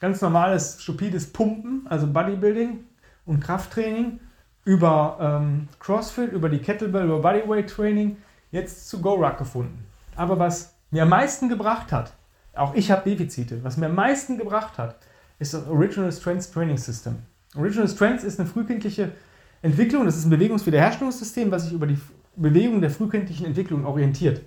ganz 0.00 0.20
normales, 0.20 0.82
stupides 0.82 1.32
Pumpen, 1.32 1.86
also 1.88 2.08
Bodybuilding 2.08 2.80
und 3.24 3.38
Krafttraining, 3.38 4.18
über 4.64 5.16
ähm, 5.20 5.68
CrossFit, 5.78 6.32
über 6.32 6.48
die 6.48 6.58
Kettlebell, 6.58 7.04
über 7.04 7.20
Bodyweight 7.20 7.70
Training, 7.70 8.16
jetzt 8.50 8.88
zu 8.88 9.00
GoRuck 9.00 9.38
gefunden. 9.38 9.86
Aber 10.16 10.40
was 10.40 10.74
mir 10.90 11.04
am 11.04 11.10
meisten 11.10 11.48
gebracht 11.48 11.92
hat, 11.92 12.14
auch 12.52 12.74
ich 12.74 12.90
habe 12.90 13.08
Defizite, 13.08 13.62
was 13.62 13.76
mir 13.76 13.86
am 13.86 13.94
meisten 13.94 14.38
gebracht 14.38 14.76
hat, 14.76 14.96
ist 15.38 15.54
das 15.54 15.68
Original 15.68 16.10
Strength 16.10 16.52
Training 16.52 16.78
System. 16.78 17.18
Original 17.54 17.86
Strength 17.86 18.24
ist 18.24 18.40
eine 18.40 18.48
frühkindliche 18.48 19.12
Entwicklung, 19.62 20.04
das 20.04 20.16
ist 20.16 20.26
ein 20.26 20.30
Bewegungswiederherstellungssystem, 20.30 21.50
was 21.50 21.64
sich 21.64 21.72
über 21.72 21.86
die 21.86 21.98
Bewegung 22.36 22.80
der 22.80 22.90
frühkindlichen 22.90 23.46
Entwicklung 23.46 23.84
orientiert. 23.86 24.42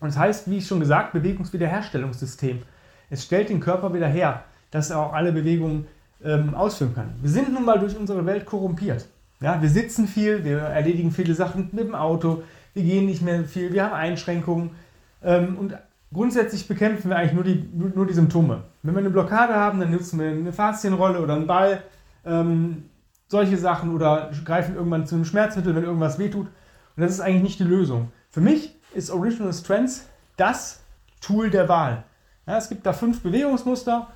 Und 0.00 0.08
das 0.08 0.18
heißt, 0.18 0.50
wie 0.50 0.58
ich 0.58 0.66
schon 0.66 0.80
gesagt, 0.80 1.12
Bewegungswiederherstellungssystem. 1.12 2.62
Es 3.08 3.24
stellt 3.24 3.48
den 3.48 3.60
Körper 3.60 3.94
wieder 3.94 4.08
her, 4.08 4.44
dass 4.70 4.90
er 4.90 4.98
auch 4.98 5.12
alle 5.12 5.32
Bewegungen 5.32 5.86
ähm, 6.24 6.54
ausführen 6.54 6.94
kann. 6.94 7.14
Wir 7.20 7.30
sind 7.30 7.52
nun 7.52 7.64
mal 7.64 7.78
durch 7.78 7.96
unsere 7.96 8.24
Welt 8.26 8.46
korrumpiert. 8.46 9.06
Ja, 9.40 9.60
wir 9.60 9.68
sitzen 9.68 10.06
viel, 10.06 10.44
wir 10.44 10.58
erledigen 10.58 11.10
viele 11.10 11.34
Sachen 11.34 11.70
mit 11.72 11.86
dem 11.86 11.94
Auto, 11.94 12.42
wir 12.74 12.82
gehen 12.82 13.06
nicht 13.06 13.22
mehr 13.22 13.44
viel, 13.44 13.72
wir 13.72 13.84
haben 13.84 13.94
Einschränkungen. 13.94 14.70
Ähm, 15.22 15.56
und 15.58 15.76
grundsätzlich 16.12 16.68
bekämpfen 16.68 17.10
wir 17.10 17.16
eigentlich 17.16 17.32
nur 17.32 17.44
die, 17.44 17.68
nur 17.72 18.06
die 18.06 18.14
Symptome. 18.14 18.62
Wenn 18.82 18.94
wir 18.94 19.00
eine 19.00 19.10
Blockade 19.10 19.54
haben, 19.54 19.80
dann 19.80 19.90
nutzen 19.90 20.20
wir 20.20 20.28
eine 20.28 20.52
Faszienrolle 20.52 21.20
oder 21.20 21.34
einen 21.34 21.46
Ball, 21.46 21.82
ähm, 22.24 22.84
solche 23.32 23.56
Sachen 23.56 23.94
oder 23.94 24.30
greifen 24.44 24.76
irgendwann 24.76 25.06
zu 25.06 25.14
einem 25.14 25.24
Schmerzmittel, 25.24 25.74
wenn 25.74 25.84
irgendwas 25.84 26.18
wehtut. 26.18 26.48
Und 26.96 27.02
das 27.02 27.10
ist 27.10 27.20
eigentlich 27.20 27.42
nicht 27.42 27.60
die 27.60 27.64
Lösung. 27.64 28.12
Für 28.28 28.42
mich 28.42 28.78
ist 28.94 29.10
Original 29.10 29.52
Strengths 29.54 30.06
das 30.36 30.82
Tool 31.22 31.48
der 31.48 31.66
Wahl. 31.66 32.04
Ja, 32.46 32.58
es 32.58 32.68
gibt 32.68 32.84
da 32.84 32.92
fünf 32.92 33.22
Bewegungsmuster. 33.22 34.08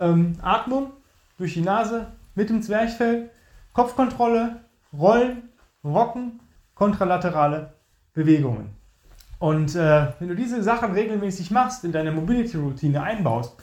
Ähm, 0.00 0.32
Atmung 0.42 0.90
durch 1.38 1.54
die 1.54 1.60
Nase 1.60 2.08
mit 2.34 2.50
dem 2.50 2.62
Zwerchfell, 2.62 3.30
Kopfkontrolle, 3.72 4.56
Rollen, 4.92 5.50
Rocken, 5.84 6.40
kontralaterale 6.74 7.74
Bewegungen. 8.12 8.70
Und 9.38 9.76
äh, 9.76 10.08
wenn 10.18 10.28
du 10.28 10.34
diese 10.34 10.64
Sachen 10.64 10.92
regelmäßig 10.92 11.52
machst, 11.52 11.84
in 11.84 11.92
deine 11.92 12.10
Mobility-Routine 12.10 13.00
einbaust, 13.00 13.54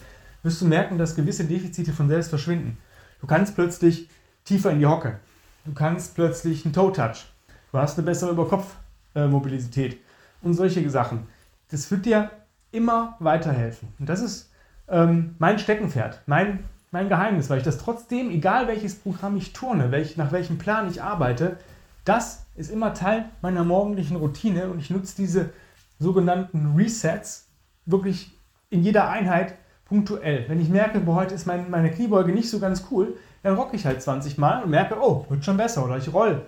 wirst 0.42 0.62
du 0.62 0.64
merken, 0.64 0.96
dass 0.96 1.14
gewisse 1.14 1.44
Defizite 1.44 1.92
von 1.92 2.08
selbst 2.08 2.30
verschwinden. 2.30 2.78
Du 3.20 3.26
kannst 3.26 3.54
plötzlich 3.54 4.08
tiefer 4.44 4.70
in 4.70 4.78
die 4.78 4.86
Hocke. 4.86 5.18
Du 5.64 5.72
kannst 5.72 6.14
plötzlich 6.14 6.64
einen 6.64 6.74
Toe-Touch. 6.74 7.26
Du 7.70 7.78
hast 7.78 7.98
eine 7.98 8.04
bessere 8.04 8.32
Überkopf-Mobilität 8.32 9.98
und 10.42 10.54
solche 10.54 10.88
Sachen. 10.90 11.26
Das 11.70 11.90
wird 11.90 12.04
dir 12.04 12.30
immer 12.72 13.16
weiterhelfen. 13.18 13.88
Und 13.98 14.08
das 14.08 14.20
ist 14.20 14.50
ähm, 14.88 15.36
mein 15.38 15.58
Steckenpferd, 15.58 16.22
mein, 16.26 16.64
mein 16.90 17.08
Geheimnis, 17.08 17.48
weil 17.48 17.58
ich 17.58 17.64
das 17.64 17.78
trotzdem, 17.78 18.30
egal 18.30 18.66
welches 18.66 18.96
Programm 18.96 19.36
ich 19.36 19.52
turne, 19.52 19.90
welch, 19.90 20.16
nach 20.16 20.32
welchem 20.32 20.58
Plan 20.58 20.88
ich 20.88 21.02
arbeite, 21.02 21.56
das 22.04 22.44
ist 22.56 22.70
immer 22.70 22.94
Teil 22.94 23.26
meiner 23.40 23.64
morgendlichen 23.64 24.16
Routine 24.16 24.68
und 24.68 24.80
ich 24.80 24.90
nutze 24.90 25.16
diese 25.16 25.50
sogenannten 25.98 26.74
Resets 26.76 27.46
wirklich 27.86 28.32
in 28.70 28.82
jeder 28.82 29.08
Einheit 29.08 29.54
punktuell. 29.86 30.46
Wenn 30.48 30.60
ich 30.60 30.68
merke, 30.68 31.00
boah, 31.00 31.16
heute 31.16 31.34
ist 31.34 31.46
mein, 31.46 31.70
meine 31.70 31.90
Kniebeuge 31.90 32.32
nicht 32.32 32.50
so 32.50 32.58
ganz 32.58 32.86
cool, 32.90 33.16
dann 33.42 33.54
rocke 33.54 33.76
ich 33.76 33.86
halt 33.86 34.02
20 34.02 34.38
Mal 34.38 34.62
und 34.62 34.70
merke, 34.70 34.96
oh, 35.00 35.26
wird 35.28 35.44
schon 35.44 35.56
besser. 35.56 35.84
Oder 35.84 35.96
ich 35.96 36.12
roll 36.12 36.42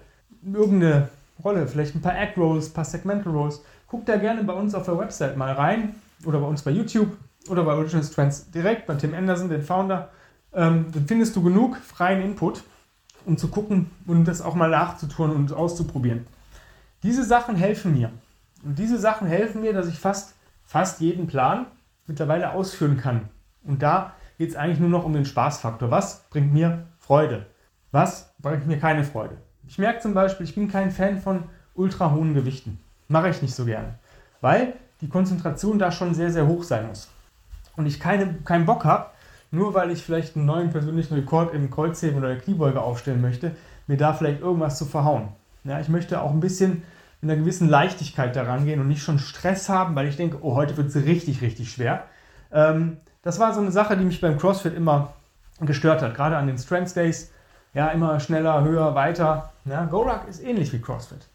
irgendeine 0.53 1.09
Rolle, 1.43 1.67
vielleicht 1.67 1.95
ein 1.95 2.03
paar 2.03 2.19
Egg 2.19 2.35
Rolls, 2.37 2.69
ein 2.69 2.73
paar 2.75 2.85
Segmental 2.85 3.33
Rolls. 3.33 3.63
Guck 3.89 4.07
da 4.07 4.17
gerne 4.17 4.45
bei 4.45 4.53
uns 4.53 4.75
auf 4.75 4.85
der 4.85 4.99
Website 4.99 5.37
mal 5.37 5.53
rein 5.53 5.95
oder 6.25 6.41
bei 6.41 6.47
uns 6.47 6.63
bei 6.63 6.71
YouTube 6.71 7.17
oder 7.49 7.65
bei 7.65 7.73
Original 7.73 8.05
Strengths 8.05 8.51
direkt, 8.51 8.87
bei 8.87 8.95
Tim 8.95 9.15
Anderson, 9.15 9.49
den 9.49 9.63
Founder. 9.63 10.11
Ähm, 10.53 10.87
dann 10.93 11.07
findest 11.07 11.35
du 11.37 11.43
genug 11.43 11.77
freien 11.77 12.23
Input, 12.23 12.63
um 13.27 13.37
zu 13.37 13.49
gucken 13.49 13.91
und 14.07 14.25
das 14.27 14.41
auch 14.41 14.55
mal 14.55 14.71
nachzutun 14.71 15.31
und 15.31 15.53
auszuprobieren. 15.53 16.27
Diese 17.03 17.25
Sachen 17.25 17.57
helfen 17.57 17.93
mir. 17.93 18.11
Und 18.65 18.79
diese 18.79 18.99
Sachen 18.99 19.27
helfen 19.27 19.61
mir, 19.61 19.73
dass 19.73 19.89
ich 19.89 19.99
fast, 19.99 20.35
fast 20.65 21.01
jeden 21.01 21.27
Plan 21.27 21.67
mittlerweile 22.07 22.53
ausführen 22.53 22.97
kann. 22.97 23.29
Und 23.65 23.83
da 23.83 24.13
geht 24.38 24.50
es 24.50 24.57
eigentlich 24.57 24.81
nur 24.81 24.91
noch 24.91 25.05
um 25.05 25.12
den 25.12 25.25
Spaßfaktor. 25.25 25.91
Was 25.91 26.25
bringt 26.31 26.53
mir 26.53 26.87
Freude? 26.99 27.47
Was 27.93 28.35
bringt 28.38 28.67
mir 28.67 28.79
keine 28.79 29.05
Freude? 29.05 29.37
Ich 29.67 29.79
merke 29.79 30.00
zum 30.00 30.14
Beispiel, 30.14 30.45
ich 30.45 30.55
bin 30.55 30.69
kein 30.69 30.91
Fan 30.91 31.19
von 31.19 31.45
ultra 31.75 32.12
hohen 32.12 32.35
Gewichten. 32.35 32.79
Mache 33.09 33.31
ich 33.31 33.43
nicht 33.43 33.55
so 33.55 33.64
gerne. 33.64 33.95
Weil 34.41 34.75
die 35.00 35.09
Konzentration 35.09 35.79
da 35.79 35.93
schon 35.93 36.14
sehr, 36.14 36.31
sehr 36.31 36.47
hoch 36.47 36.62
sein 36.62 36.87
muss. 36.88 37.11
Und 37.76 37.87
ich 37.87 38.00
keine, 38.00 38.35
keinen 38.45 38.67
Bock 38.67 38.85
habe, 38.85 39.11
nur 39.50 39.75
weil 39.75 39.91
ich 39.91 40.03
vielleicht 40.03 40.37
einen 40.37 40.47
neuen 40.47 40.71
persönlichen 40.71 41.14
Rekord 41.14 41.55
im 41.55 41.71
Kreuzheben 41.71 42.19
oder 42.19 42.29
der 42.29 42.38
Kniebeuge 42.38 42.81
aufstellen 42.81 43.21
möchte, 43.21 43.53
mir 43.87 43.97
da 43.97 44.12
vielleicht 44.12 44.41
irgendwas 44.41 44.79
zu 44.79 44.85
verhauen. 44.85 45.29
Ja, 45.64 45.81
ich 45.81 45.88
möchte 45.88 46.21
auch 46.21 46.31
ein 46.31 46.41
bisschen 46.41 46.83
mit 47.21 47.31
einer 47.31 47.41
gewissen 47.41 47.69
Leichtigkeit 47.69 48.37
daran 48.37 48.67
gehen 48.67 48.81
und 48.81 48.88
nicht 48.88 49.03
schon 49.03 49.19
Stress 49.19 49.69
haben, 49.69 49.95
weil 49.95 50.09
ich 50.09 50.17
denke, 50.17 50.38
oh, 50.43 50.55
heute 50.55 50.76
wird 50.76 50.88
es 50.88 50.97
richtig, 50.97 51.41
richtig 51.41 51.71
schwer. 51.71 52.05
Ähm, 52.53 52.99
das 53.25 53.38
war 53.38 53.52
so 53.54 53.61
eine 53.61 53.73
Sache, 53.73 53.97
die 53.97 54.04
mich 54.04 54.21
beim 54.21 54.38
CrossFit 54.38 54.75
immer 54.75 55.14
gestört 55.61 56.02
hat, 56.02 56.14
gerade 56.14 56.37
an 56.37 56.47
den 56.47 56.59
Strength 56.59 56.95
Days. 56.95 57.31
Ja, 57.73 57.88
immer 57.88 58.21
schneller, 58.21 58.62
höher, 58.62 58.95
weiter. 58.95 59.52
Ja, 59.64 59.85
Go-Ruck 59.87 60.28
ist 60.28 60.43
ähnlich 60.43 60.73
wie 60.73 60.81
CrossFit. 60.81 61.26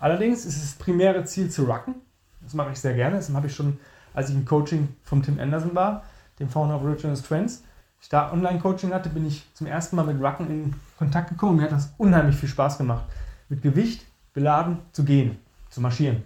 Allerdings 0.00 0.44
ist 0.44 0.56
es 0.56 0.62
das 0.62 0.72
primäre 0.74 1.24
Ziel 1.24 1.50
zu 1.50 1.64
rucken. 1.64 1.96
Das 2.40 2.54
mache 2.54 2.72
ich 2.72 2.80
sehr 2.80 2.94
gerne. 2.94 3.16
Das 3.16 3.32
habe 3.32 3.46
ich 3.46 3.54
schon, 3.54 3.78
als 4.14 4.30
ich 4.30 4.36
im 4.36 4.44
Coaching 4.44 4.88
vom 5.04 5.22
Tim 5.22 5.38
Anderson 5.38 5.74
war, 5.74 6.02
dem 6.40 6.48
Founder 6.48 6.76
of 6.76 6.82
Original 6.82 7.16
Strengths. 7.16 7.62
Ich 8.00 8.08
da 8.08 8.32
Online-Coaching 8.32 8.92
hatte, 8.92 9.08
bin 9.08 9.26
ich 9.26 9.44
zum 9.54 9.66
ersten 9.66 9.96
Mal 9.96 10.04
mit 10.04 10.20
Rucken 10.22 10.48
in 10.48 10.74
Kontakt 10.98 11.28
gekommen. 11.28 11.56
Mir 11.56 11.64
hat 11.64 11.72
das 11.72 11.92
unheimlich 11.98 12.36
viel 12.36 12.48
Spaß 12.48 12.78
gemacht, 12.78 13.04
mit 13.48 13.60
Gewicht 13.60 14.06
beladen 14.34 14.78
zu 14.92 15.04
gehen, 15.04 15.38
zu 15.68 15.80
marschieren. 15.80 16.24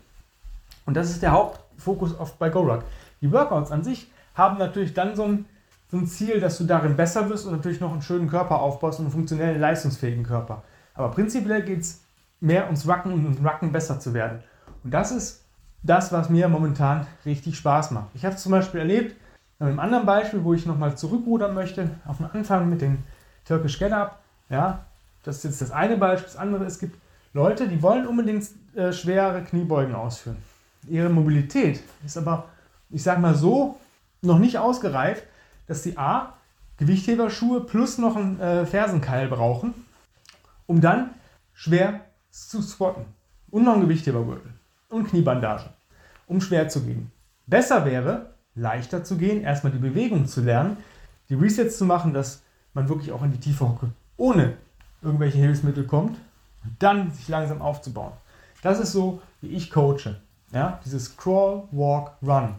Und 0.87 0.95
das 0.95 1.11
ist 1.11 1.23
der 1.23 1.33
Hauptfokus 1.33 2.19
oft 2.19 2.39
bei 2.39 2.51
GoRuck. 2.51 2.85
Die 3.21 3.33
Workouts 3.33 3.71
an 3.71 3.85
sich 3.85 4.12
haben 4.35 4.59
natürlich 4.59 4.95
dann 4.95 5.15
so 5.17 5.25
ein, 5.25 5.45
so 5.91 5.99
ein 5.99 6.07
Ziel, 6.07 6.41
dass 6.41 6.59
du 6.59 6.65
darin 6.65 6.97
besser 6.97 7.29
wirst 7.29 7.47
und 7.47 7.53
natürlich 7.53 7.81
noch 7.81 7.93
einen 7.93 8.03
schönen 8.03 8.29
Körper 8.29 8.61
aufbaust 8.61 8.99
und 8.99 9.07
einen 9.07 9.13
funktionellen, 9.13 9.61
leistungsfähigen 9.61 10.25
Körper. 10.25 10.63
Aber 10.95 11.11
prinzipiell 11.11 11.63
geht 11.63 11.81
es 11.81 12.03
mehr 12.41 12.67
ums 12.67 12.89
Rucken 12.89 13.13
und 13.13 13.25
ums 13.25 13.41
Rucken 13.45 13.73
besser 13.73 14.01
zu 14.01 14.15
werden. 14.15 14.43
Und 14.85 14.93
das 14.93 15.13
ist 15.13 15.45
das, 15.83 16.13
was 16.13 16.29
mir 16.29 16.49
momentan 16.49 17.07
richtig 17.25 17.57
Spaß 17.57 17.91
macht. 17.91 18.09
Ich 18.15 18.25
habe 18.25 18.35
es 18.35 18.43
zum 18.43 18.53
Beispiel 18.53 18.81
erlebt, 18.81 19.17
mit 19.59 19.69
einem 19.69 19.81
anderen 19.81 20.07
Beispiel, 20.07 20.43
wo 20.43 20.55
ich 20.55 20.67
nochmal 20.67 20.97
zurückrudern 20.97 21.55
möchte, 21.55 21.91
auf 22.07 22.17
den 22.19 22.27
Anfang 22.27 22.69
mit 22.69 22.81
dem 22.81 22.99
Turkish 23.45 23.79
Get 23.79 23.93
Up. 23.93 24.21
Ja, 24.49 24.85
das 25.23 25.37
ist 25.37 25.45
jetzt 25.45 25.63
das 25.63 25.71
eine 25.71 25.97
Beispiel. 25.97 26.33
Das 26.33 26.37
andere, 26.37 26.65
es 26.65 26.79
gibt 26.79 26.99
Leute, 27.33 27.69
die 27.69 27.81
wollen 27.81 28.07
unbedingt 28.07 28.45
äh, 28.75 28.93
schwere 28.93 29.43
Kniebeugen 29.43 29.95
ausführen. 29.95 30.37
Ihre 30.89 31.09
Mobilität 31.09 31.81
ist 32.05 32.19
aber, 32.19 32.47
ich 32.91 33.03
sage 33.03 33.21
mal 33.21 33.35
so, 33.35 33.79
noch 34.23 34.39
nicht 34.39 34.59
ausgereift, 34.59 35.25
dass 35.67 35.83
sie 35.83 35.99
A, 35.99 36.35
Gewichtheberschuhe 36.79 37.61
plus 37.61 37.99
noch 37.99 38.17
einen 38.17 38.41
äh, 38.41 38.67
Fersenkeil 38.67 39.29
brauchen, 39.29 39.75
um 40.67 40.81
dann 40.81 41.11
schwer 41.53 42.01
zu 42.31 42.63
squatten. 42.63 43.05
Und 43.51 43.65
noch 43.65 43.75
einen 43.75 43.83
Gewichthebergürtel 43.83 44.51
und 44.89 45.09
Kniebandage, 45.09 45.69
um 46.27 46.41
schwer 46.41 46.69
zu 46.69 46.83
gehen. 46.83 47.13
Besser 47.47 47.85
wäre, 47.85 48.33
leichter 48.55 49.05
zu 49.05 49.17
gehen, 49.17 49.43
erstmal 49.43 49.73
die 49.73 49.79
Bewegung 49.79 50.27
zu 50.27 50.41
lernen, 50.41 50.79
die 51.29 51.35
Resets 51.35 51.77
zu 51.77 51.85
machen, 51.85 52.15
dass 52.15 52.43
man 52.75 52.89
wirklich 52.89 53.13
auch 53.13 53.23
in 53.23 53.33
die 53.33 53.41
tiefe 53.41 53.69
Hocke 53.69 53.91
ohne 54.17 54.55
irgendwelche 55.03 55.39
Hilfsmittel 55.39 55.85
kommt 55.85 56.17
und 56.65 56.75
dann 56.79 57.11
sich 57.11 57.29
langsam 57.29 57.61
aufzubauen. 57.61 58.13
Das 58.63 58.81
ist 58.81 58.93
so, 58.93 59.21
wie 59.41 59.49
ich 59.49 59.71
coache. 59.71 60.17
Ja, 60.53 60.81
dieses 60.85 61.17
Crawl, 61.17 61.65
Walk, 61.71 62.13
Run. 62.23 62.55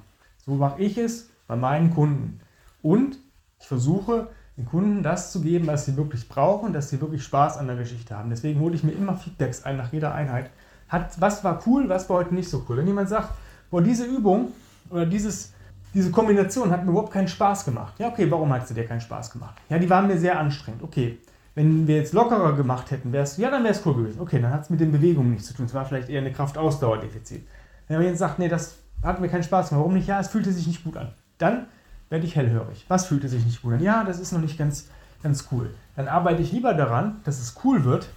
So 0.45 0.55
mache 0.55 0.81
ich 0.81 0.97
es 0.97 1.29
bei 1.53 1.59
meinen 1.59 1.93
Kunden. 1.93 2.39
Und 2.81 3.19
ich 3.59 3.67
versuche 3.67 4.29
den 4.57 4.65
Kunden 4.65 5.03
das 5.03 5.31
zu 5.31 5.41
geben, 5.41 5.67
was 5.67 5.85
sie 5.85 5.95
wirklich 5.97 6.27
brauchen, 6.27 6.73
dass 6.73 6.89
sie 6.89 6.99
wirklich 6.99 7.23
Spaß 7.23 7.57
an 7.57 7.67
der 7.67 7.75
Geschichte 7.75 8.17
haben. 8.17 8.29
Deswegen 8.29 8.59
hole 8.59 8.75
ich 8.75 8.83
mir 8.83 8.91
immer 8.91 9.15
Feedbacks 9.15 9.63
ein 9.63 9.77
nach 9.77 9.93
jeder 9.93 10.13
Einheit. 10.13 10.49
Hat, 10.89 11.19
was 11.21 11.43
war 11.43 11.61
cool, 11.65 11.89
was 11.89 12.09
war 12.09 12.17
heute 12.17 12.33
nicht 12.33 12.49
so 12.49 12.65
cool. 12.67 12.77
Wenn 12.77 12.87
jemand 12.87 13.09
sagt, 13.09 13.29
boah, 13.69 13.81
diese 13.81 14.05
Übung 14.05 14.51
oder 14.89 15.05
dieses, 15.05 15.53
diese 15.93 16.11
Kombination 16.11 16.71
hat 16.71 16.83
mir 16.83 16.91
überhaupt 16.91 17.13
keinen 17.13 17.27
Spaß 17.27 17.65
gemacht. 17.65 17.93
Ja, 17.99 18.07
okay, 18.09 18.29
warum 18.29 18.51
hat 18.51 18.67
sie 18.67 18.73
dir 18.73 18.85
keinen 18.85 19.01
Spaß 19.01 19.31
gemacht? 19.31 19.55
Ja, 19.69 19.77
die 19.77 19.89
waren 19.89 20.07
mir 20.07 20.17
sehr 20.17 20.39
anstrengend. 20.39 20.83
Okay, 20.83 21.19
wenn 21.55 21.87
wir 21.87 21.97
jetzt 21.97 22.13
lockerer 22.13 22.53
gemacht 22.53 22.89
hätten, 22.89 23.11
wäre 23.11 23.23
es, 23.23 23.37
ja, 23.37 23.51
dann 23.51 23.63
wäre 23.63 23.73
es 23.73 23.85
cool 23.85 23.95
gewesen. 23.95 24.19
Okay, 24.19 24.41
dann 24.41 24.51
hat 24.51 24.63
es 24.63 24.69
mit 24.69 24.79
den 24.79 24.91
Bewegungen 24.91 25.31
nichts 25.31 25.47
zu 25.47 25.53
tun. 25.53 25.67
Es 25.67 25.73
war 25.73 25.85
vielleicht 25.85 26.09
eher 26.09 26.21
eine 26.21 26.31
Kraftausdauerdefizit. 26.31 27.47
Wenn 27.87 27.97
man 27.97 28.07
jetzt 28.07 28.19
sagt, 28.19 28.39
nee, 28.39 28.49
das 28.49 28.77
hat 29.03 29.19
mir 29.19 29.29
keinen 29.29 29.43
Spaß 29.43 29.69
gemacht, 29.69 29.81
warum 29.81 29.93
nicht? 29.93 30.07
Ja, 30.07 30.19
es 30.19 30.29
fühlte 30.29 30.51
sich 30.51 30.65
nicht 30.67 30.83
gut 30.83 30.97
an. 30.97 31.11
Dann 31.37 31.67
werde 32.09 32.25
ich 32.25 32.35
hellhörig. 32.35 32.85
Was 32.87 33.07
fühlte 33.07 33.27
sich 33.27 33.45
nicht 33.45 33.61
gut 33.61 33.73
an? 33.73 33.79
Ja, 33.79 34.03
das 34.03 34.19
ist 34.19 34.31
noch 34.31 34.41
nicht 34.41 34.57
ganz, 34.57 34.87
ganz 35.21 35.47
cool. 35.51 35.73
Dann 35.95 36.07
arbeite 36.07 36.41
ich 36.41 36.51
lieber 36.51 36.73
daran, 36.73 37.21
dass 37.23 37.39
es 37.39 37.55
cool 37.63 37.83
wird, 37.83 38.09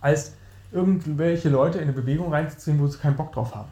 als 0.00 0.32
irgendwelche 0.72 1.48
Leute 1.48 1.78
in 1.78 1.84
eine 1.84 1.92
Bewegung 1.92 2.32
reinzuziehen, 2.32 2.78
wo 2.78 2.86
sie 2.86 2.98
keinen 2.98 3.16
Bock 3.16 3.32
drauf 3.32 3.54
haben. 3.54 3.68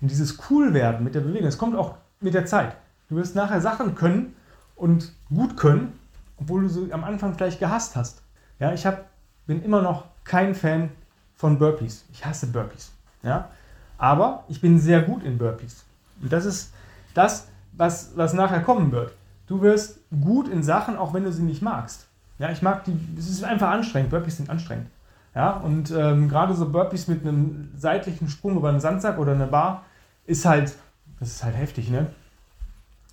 Und 0.00 0.10
dieses 0.10 0.36
Coolwerden 0.36 1.04
mit 1.04 1.14
der 1.14 1.20
Bewegung, 1.20 1.46
das 1.46 1.58
kommt 1.58 1.76
auch 1.76 1.96
mit 2.20 2.34
der 2.34 2.46
Zeit. 2.46 2.76
Du 3.08 3.16
wirst 3.16 3.34
nachher 3.34 3.60
Sachen 3.60 3.94
können 3.94 4.36
und 4.76 5.12
gut 5.28 5.56
können, 5.56 5.98
obwohl 6.36 6.62
du 6.62 6.68
sie 6.68 6.92
am 6.92 7.04
Anfang 7.04 7.34
vielleicht 7.34 7.58
gehasst 7.58 7.96
hast. 7.96 8.22
Ja, 8.58 8.72
ich 8.72 8.86
hab, 8.86 9.06
bin 9.46 9.62
immer 9.62 9.82
noch 9.82 10.04
kein 10.24 10.54
Fan 10.54 10.90
von 11.36 11.58
Burpees. 11.58 12.04
Ich 12.12 12.24
hasse 12.24 12.46
Burpees. 12.48 12.92
Ja? 13.22 13.50
Aber 13.96 14.44
ich 14.48 14.60
bin 14.60 14.78
sehr 14.78 15.02
gut 15.02 15.24
in 15.24 15.38
Burpees. 15.38 15.84
Und 16.20 16.32
das 16.32 16.44
ist 16.44 16.72
das, 17.14 17.48
was, 17.78 18.12
was 18.16 18.34
nachher 18.34 18.60
kommen 18.60 18.92
wird. 18.92 19.14
Du 19.46 19.62
wirst 19.62 20.00
gut 20.20 20.48
in 20.48 20.62
Sachen, 20.62 20.96
auch 20.96 21.14
wenn 21.14 21.24
du 21.24 21.32
sie 21.32 21.42
nicht 21.42 21.62
magst. 21.62 22.06
Ja, 22.38 22.50
ich 22.50 22.60
mag 22.60 22.84
die, 22.84 22.96
es 23.18 23.28
ist 23.30 23.42
einfach 23.42 23.70
anstrengend. 23.70 24.10
Burpees 24.10 24.36
sind 24.36 24.50
anstrengend. 24.50 24.88
Ja, 25.34 25.52
und 25.52 25.90
ähm, 25.90 26.28
gerade 26.28 26.54
so 26.54 26.68
Burpees 26.70 27.08
mit 27.08 27.22
einem 27.22 27.70
seitlichen 27.76 28.28
Sprung 28.28 28.56
über 28.56 28.68
einen 28.68 28.80
Sandsack 28.80 29.18
oder 29.18 29.32
eine 29.32 29.46
Bar 29.46 29.84
ist 30.26 30.44
halt, 30.44 30.74
das 31.20 31.28
ist 31.30 31.44
halt 31.44 31.56
heftig, 31.56 31.90
ne? 31.90 32.08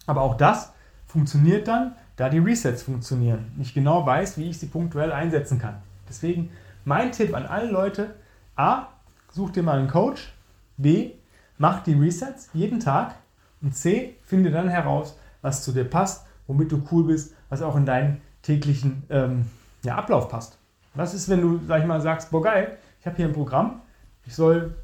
Aber 0.07 0.21
auch 0.21 0.35
das 0.35 0.73
funktioniert 1.07 1.67
dann, 1.67 1.95
da 2.15 2.29
die 2.29 2.39
Resets 2.39 2.83
funktionieren. 2.83 3.51
Ich 3.59 3.73
genau 3.73 4.05
weiß, 4.05 4.37
wie 4.37 4.49
ich 4.49 4.59
sie 4.59 4.67
punktuell 4.67 5.11
einsetzen 5.11 5.59
kann. 5.59 5.75
Deswegen 6.07 6.51
mein 6.83 7.11
Tipp 7.11 7.35
an 7.35 7.45
alle 7.45 7.69
Leute: 7.69 8.15
A, 8.55 8.87
such 9.31 9.51
dir 9.51 9.63
mal 9.63 9.79
einen 9.79 9.87
Coach. 9.87 10.33
B, 10.77 11.11
mach 11.57 11.83
die 11.83 11.93
Resets 11.93 12.49
jeden 12.53 12.79
Tag. 12.79 13.15
Und 13.61 13.75
C, 13.75 14.15
finde 14.23 14.51
dann 14.51 14.69
heraus, 14.69 15.17
was 15.41 15.63
zu 15.63 15.71
dir 15.71 15.85
passt, 15.85 16.25
womit 16.47 16.71
du 16.71 16.81
cool 16.91 17.05
bist, 17.05 17.33
was 17.49 17.61
auch 17.61 17.75
in 17.75 17.85
deinen 17.85 18.21
täglichen 18.41 19.03
ähm, 19.09 19.45
ja, 19.83 19.95
Ablauf 19.95 20.29
passt. 20.29 20.57
Was 20.93 21.13
ist, 21.13 21.29
wenn 21.29 21.41
du, 21.41 21.59
sag 21.67 21.81
ich 21.81 21.87
mal, 21.87 22.01
sagst, 22.01 22.31
boah 22.31 22.41
geil, 22.41 22.77
ich 22.99 23.05
habe 23.05 23.17
hier 23.17 23.25
ein 23.25 23.33
Programm, 23.33 23.81
ich 24.25 24.35
soll 24.35 24.75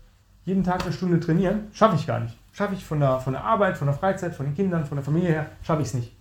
jeden 0.44 0.64
Tag 0.64 0.84
eine 0.84 0.94
Stunde 0.94 1.20
trainieren, 1.20 1.68
schaffe 1.74 1.96
ich 1.96 2.08
gar 2.08 2.20
nicht. 2.20 2.38
Schaffe 2.52 2.74
ich 2.74 2.84
von 2.84 3.00
der, 3.00 3.20
von 3.20 3.34
der 3.34 3.44
Arbeit, 3.44 3.78
von 3.78 3.88
der 3.88 3.96
Freizeit, 3.96 4.36
von 4.36 4.46
den 4.46 4.56
Kindern, 4.56 4.86
von 4.86 4.98
der 4.98 5.06
Familie 5.06 5.30
her, 5.30 5.46
schaffe 5.64 5.82
ich 5.82 5.90
es 5.90 5.94
nicht. 5.94 6.16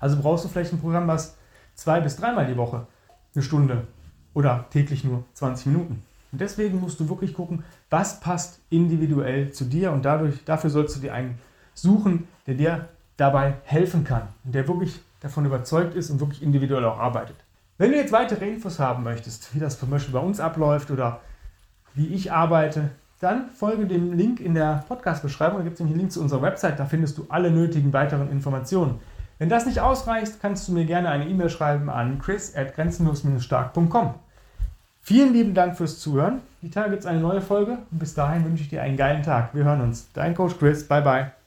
Also 0.00 0.20
brauchst 0.20 0.44
du 0.44 0.48
vielleicht 0.48 0.72
ein 0.72 0.80
Programm, 0.80 1.06
was 1.06 1.36
zwei 1.74 2.00
bis 2.00 2.16
dreimal 2.16 2.46
die 2.46 2.56
Woche 2.56 2.86
eine 3.34 3.42
Stunde 3.42 3.86
oder 4.34 4.66
täglich 4.70 5.04
nur 5.04 5.24
20 5.34 5.66
Minuten. 5.66 6.02
Und 6.32 6.40
deswegen 6.40 6.80
musst 6.80 7.00
du 7.00 7.08
wirklich 7.08 7.32
gucken, 7.32 7.64
was 7.88 8.20
passt 8.20 8.60
individuell 8.68 9.52
zu 9.52 9.64
dir 9.64 9.92
und 9.92 10.04
dadurch, 10.04 10.44
dafür 10.44 10.70
sollst 10.70 10.96
du 10.96 11.00
dir 11.00 11.14
einen 11.14 11.38
suchen, 11.78 12.28
der 12.46 12.54
dir 12.54 12.88
dabei 13.16 13.54
helfen 13.64 14.04
kann 14.04 14.28
und 14.44 14.54
der 14.54 14.68
wirklich 14.68 15.00
davon 15.20 15.46
überzeugt 15.46 15.94
ist 15.94 16.10
und 16.10 16.20
wirklich 16.20 16.42
individuell 16.42 16.84
auch 16.84 16.98
arbeitet. 16.98 17.36
Wenn 17.78 17.90
du 17.90 17.96
jetzt 17.96 18.12
weitere 18.12 18.48
Infos 18.48 18.78
haben 18.78 19.04
möchtest, 19.04 19.54
wie 19.54 19.58
das 19.58 19.78
zum 19.78 19.90
bei 19.90 20.18
uns 20.18 20.40
abläuft 20.40 20.90
oder 20.90 21.20
wie 21.94 22.08
ich 22.08 22.32
arbeite, 22.32 22.90
dann 23.20 23.50
folge 23.50 23.86
dem 23.86 24.12
Link 24.12 24.40
in 24.40 24.54
der 24.54 24.84
Podcast-Beschreibung. 24.88 25.58
Da 25.58 25.64
gibt 25.64 25.74
es 25.74 25.80
nämlich 25.80 25.94
einen 25.94 26.00
Link 26.00 26.12
zu 26.12 26.20
unserer 26.20 26.42
Website. 26.42 26.78
Da 26.78 26.84
findest 26.86 27.16
du 27.18 27.26
alle 27.28 27.50
nötigen 27.50 27.92
weiteren 27.92 28.30
Informationen. 28.30 29.00
Wenn 29.38 29.48
das 29.48 29.66
nicht 29.66 29.80
ausreicht, 29.80 30.40
kannst 30.40 30.68
du 30.68 30.72
mir 30.72 30.84
gerne 30.84 31.10
eine 31.10 31.28
E-Mail 31.28 31.50
schreiben 31.50 31.90
an 31.90 32.18
chris.grenzenlos-stark.com. 32.18 34.14
Vielen 35.02 35.32
lieben 35.32 35.54
Dank 35.54 35.76
fürs 35.76 36.00
Zuhören. 36.00 36.40
Die 36.62 36.70
Tage 36.70 36.90
gibt 36.90 37.00
es 37.00 37.06
eine 37.06 37.20
neue 37.20 37.40
Folge 37.40 37.78
und 37.90 37.98
bis 37.98 38.14
dahin 38.14 38.44
wünsche 38.44 38.62
ich 38.62 38.70
dir 38.70 38.82
einen 38.82 38.96
geilen 38.96 39.22
Tag. 39.22 39.54
Wir 39.54 39.64
hören 39.64 39.82
uns. 39.82 40.08
Dein 40.14 40.34
Coach 40.34 40.58
Chris. 40.58 40.86
Bye 40.88 41.02
bye. 41.02 41.45